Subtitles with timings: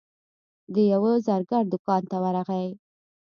[0.73, 2.67] د یوه زرګر دوکان ته ورغی.